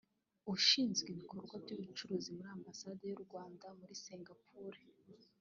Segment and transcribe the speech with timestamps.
[0.53, 4.79] Ushinzwe ibikorwa by’ubucuruzi muri Ambasade y’u Rwanda muri Singapore